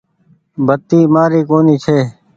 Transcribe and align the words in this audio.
بتي 0.65 0.99
مآري 1.13 1.41
ڪونيٚ 1.49 1.81
ڇي۔ 1.83 1.99